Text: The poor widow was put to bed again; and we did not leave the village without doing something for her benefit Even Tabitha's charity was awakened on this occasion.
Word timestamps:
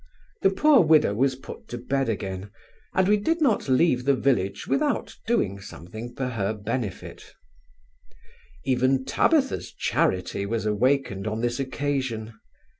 The 0.41 0.49
poor 0.49 0.79
widow 0.81 1.13
was 1.13 1.35
put 1.35 1.67
to 1.67 1.77
bed 1.77 2.09
again; 2.09 2.49
and 2.95 3.07
we 3.07 3.17
did 3.17 3.39
not 3.39 3.69
leave 3.69 4.03
the 4.05 4.15
village 4.15 4.65
without 4.65 5.15
doing 5.27 5.59
something 5.59 6.15
for 6.15 6.29
her 6.29 6.53
benefit 6.55 7.35
Even 8.65 9.05
Tabitha's 9.05 9.71
charity 9.71 10.43
was 10.47 10.65
awakened 10.65 11.27
on 11.27 11.41
this 11.41 11.59
occasion. 11.59 12.33